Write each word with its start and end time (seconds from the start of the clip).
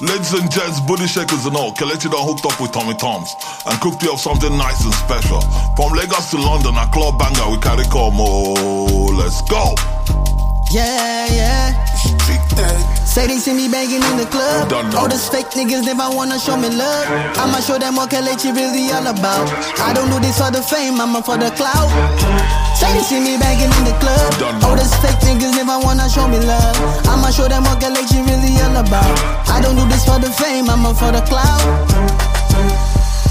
Ladies 0.00 0.32
and 0.32 0.50
gents, 0.50 0.80
booty 0.80 1.06
shakers 1.06 1.46
and 1.46 1.54
all, 1.54 1.72
Kelechi 1.72 2.10
done 2.10 2.24
hooked 2.26 2.44
up 2.46 2.58
with 2.60 2.72
Tommy 2.72 2.94
Toms 2.94 3.36
and 3.66 3.78
cooked 3.80 4.02
you 4.02 4.12
up 4.12 4.18
something 4.18 4.56
nice 4.56 4.82
and 4.84 4.94
special. 4.94 5.40
From 5.76 5.92
Lagos 5.92 6.30
to 6.30 6.38
London, 6.38 6.74
a 6.74 6.86
club 6.90 7.18
banger, 7.18 7.46
we 7.52 7.58
carry 7.58 7.84
come. 7.84 8.16
Oh, 8.18 9.14
let's 9.14 9.42
go. 9.46 9.74
Yeah, 10.72 11.28
yeah. 11.28 11.76
Say 13.04 13.28
they 13.28 13.36
see 13.36 13.52
me 13.52 13.68
banging 13.68 14.00
in 14.00 14.16
the 14.16 14.24
club. 14.24 14.72
All 14.96 15.06
these 15.06 15.28
fake 15.28 15.52
niggas 15.52 15.84
never 15.84 16.08
wanna 16.16 16.40
show 16.40 16.56
me 16.56 16.72
love. 16.72 17.04
I'ma 17.36 17.60
show 17.60 17.76
them 17.78 17.96
what 18.00 18.08
Kelechi 18.08 18.56
really 18.56 18.88
all 18.90 19.06
about. 19.06 19.52
I 19.78 19.92
don't 19.92 20.08
do 20.08 20.18
this 20.18 20.40
for 20.40 20.50
the 20.50 20.64
fame, 20.64 20.98
I'ma 20.98 21.20
for 21.20 21.36
the 21.36 21.52
clout. 21.52 21.92
Say 22.80 22.88
they 22.96 23.04
see 23.04 23.20
me 23.20 23.36
banging 23.36 23.68
in 23.68 23.84
the 23.84 23.92
club. 24.00 24.64
All 24.64 24.74
these 24.74 24.96
fake 25.04 25.20
niggas 25.28 25.52
never 25.60 25.76
wanna 25.84 26.08
show 26.08 26.26
me 26.26 26.40
love. 26.40 26.74
I'ma 27.04 27.28
show 27.28 27.46
them 27.52 27.68
what 27.68 27.84
Kelechi 27.84 28.24
really 28.24 28.41
for 30.12 30.20
the 30.20 30.32
fame, 30.32 30.68
I'ma 30.68 30.92
for 30.92 31.10
the 31.12 31.22
clout. 31.24 31.64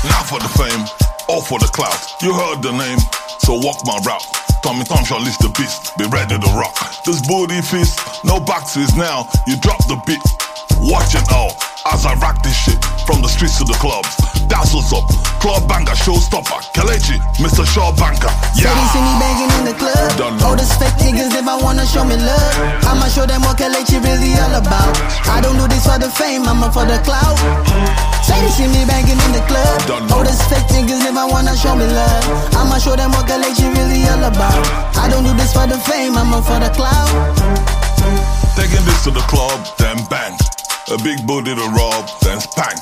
Not 0.10 0.26
for 0.26 0.40
the 0.40 0.50
fame, 0.58 0.84
or 1.30 1.42
for 1.42 1.60
the 1.60 1.70
clout. 1.70 2.02
You 2.22 2.34
heard 2.34 2.64
the 2.64 2.72
name, 2.72 2.98
so 3.38 3.54
walk 3.54 3.86
my 3.86 4.00
route. 4.02 4.26
Tommy 4.64 4.84
Tom 4.86 5.06
shall 5.06 5.22
leash 5.22 5.38
the 5.38 5.50
beast, 5.58 5.96
be 5.98 6.06
ready 6.10 6.40
to 6.40 6.50
rock. 6.58 6.74
This 7.06 7.22
booty 7.28 7.62
feast, 7.62 8.26
no 8.26 8.40
boxes 8.40 8.96
now. 8.96 9.30
You 9.46 9.58
drop 9.58 9.86
the 9.86 10.02
beat, 10.08 10.22
watch 10.90 11.14
it 11.14 11.30
all 11.32 11.54
as 11.94 12.06
I 12.06 12.16
rock 12.16 12.42
this 12.42 12.58
shit 12.58 12.82
from 13.06 13.22
the 13.22 13.28
streets 13.28 13.58
to 13.60 13.64
the 13.64 13.78
clubs. 13.78 14.31
Up. 14.72 15.04
Club 15.44 15.68
banger, 15.68 15.92
showstopper, 15.92 16.64
Kelechi, 16.72 17.20
Mr. 17.44 17.68
Shaw 17.68 17.92
Banker. 17.92 18.32
Yeah. 18.56 18.72
they 18.72 18.88
see 18.96 19.04
me 19.04 19.14
banging 19.20 19.52
in 19.60 19.64
the 19.68 19.76
club. 19.76 20.40
All 20.48 20.56
these 20.56 20.72
fake 20.80 20.96
niggas 21.04 21.36
never 21.36 21.60
wanna 21.60 21.84
show 21.84 22.08
me 22.08 22.16
love. 22.16 22.56
I'ma 22.88 23.12
show 23.12 23.28
them 23.28 23.44
what 23.44 23.60
Kelechi 23.60 24.00
really 24.00 24.32
all 24.40 24.56
about. 24.56 24.96
I 25.28 25.44
don't 25.44 25.60
do 25.60 25.68
this 25.68 25.84
for 25.84 26.00
the 26.00 26.08
fame, 26.08 26.48
I'ma 26.48 26.72
for 26.72 26.88
the 26.88 27.04
clout. 27.04 27.36
Say 28.24 28.40
they 28.40 28.48
see 28.48 28.68
me 28.72 28.88
banging 28.88 29.20
in 29.20 29.32
the 29.36 29.44
club. 29.44 30.08
All 30.16 30.24
these 30.24 30.40
fake 30.48 30.72
niggas 30.72 31.04
never 31.04 31.28
wanna 31.28 31.52
show 31.60 31.76
me 31.76 31.84
love. 31.92 32.56
I'ma 32.56 32.80
show 32.80 32.96
them 32.96 33.12
what 33.12 33.28
Kelechi 33.28 33.68
really 33.76 34.08
all 34.08 34.24
about. 34.24 34.56
I 34.96 35.12
don't 35.12 35.28
do 35.28 35.36
this 35.36 35.52
for 35.52 35.68
the 35.68 35.76
fame, 35.84 36.16
I'ma 36.16 36.40
for 36.48 36.64
the 36.64 36.72
clout. 36.72 37.12
Taking 38.56 38.88
this 38.88 39.04
to 39.04 39.12
the 39.12 39.24
club, 39.28 39.68
then 39.76 40.00
bang. 40.08 40.40
A 40.88 40.98
big 41.04 41.28
booty 41.28 41.52
to 41.60 41.68
rob, 41.76 42.08
then 42.24 42.40
spank. 42.40 42.80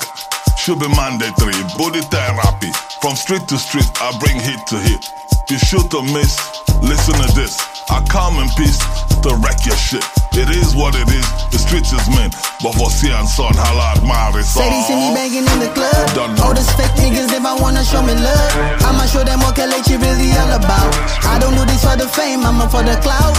Should 0.60 0.78
be 0.78 0.88
mandatory, 0.92 1.56
booty 1.80 2.04
therapy. 2.12 2.68
From 3.00 3.16
street 3.16 3.48
to 3.48 3.56
street, 3.56 3.88
I 3.96 4.12
bring 4.20 4.36
hit 4.36 4.60
to 4.68 4.76
hit. 4.76 5.08
You 5.48 5.56
shoot 5.56 5.88
or 5.96 6.04
miss, 6.12 6.36
listen 6.84 7.16
to 7.16 7.32
this. 7.32 7.56
I 7.88 8.04
come 8.12 8.36
in 8.36 8.48
peace 8.60 8.76
to 9.24 9.40
wreck 9.40 9.64
your 9.64 9.80
shit. 9.80 10.04
It 10.36 10.52
is 10.52 10.76
what 10.76 10.92
it 11.00 11.08
is, 11.08 11.24
the 11.48 11.56
streets 11.56 11.96
is 11.96 12.04
mean. 12.12 12.28
But 12.60 12.76
for 12.76 12.92
see 12.92 13.08
and 13.08 13.24
son, 13.24 13.56
holla 13.56 13.96
admire 13.96 14.36
it 14.36 14.44
Say 14.44 14.68
they 14.68 14.84
see 14.84 15.00
me 15.00 15.16
banging 15.16 15.48
in 15.48 15.58
the 15.64 15.72
club. 15.72 16.38
All 16.44 16.52
these 16.52 16.68
fake 16.76 16.92
niggas 17.00 17.32
never 17.32 17.56
wanna 17.56 17.80
show 17.80 18.04
me 18.04 18.12
love. 18.12 18.52
I'ma 18.84 19.08
show 19.08 19.24
them 19.24 19.40
what 19.40 19.56
Kelechi 19.56 19.96
really 19.96 20.28
all 20.44 20.60
about. 20.60 20.92
I 21.24 21.40
don't 21.40 21.56
do 21.56 21.64
this 21.64 21.80
for 21.88 21.96
the 21.96 22.06
fame, 22.06 22.44
I'ma 22.44 22.68
for 22.68 22.84
the 22.84 23.00
clout. 23.00 23.32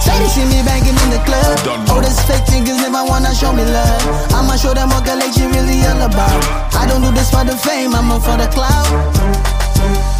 Say 0.00 0.16
they 0.16 0.28
see 0.32 0.48
me 0.48 0.59
know. 1.64 1.94
All 1.94 2.00
these 2.00 2.20
fake 2.26 2.44
niggas 2.52 2.78
never 2.80 3.04
wanna 3.04 3.34
show 3.34 3.52
me 3.52 3.64
love. 3.64 4.32
I'ma 4.32 4.56
show 4.56 4.74
them 4.74 4.88
what 4.90 5.04
Kelechi 5.04 5.46
really 5.52 5.84
all 5.86 6.02
about. 6.02 6.40
I 6.74 6.86
don't 6.86 7.02
do 7.02 7.10
this 7.12 7.30
for 7.30 7.44
the 7.44 7.56
fame, 7.56 7.94
I'ma 7.94 8.18
for 8.18 8.36
the 8.36 8.48
clout. 8.48 10.19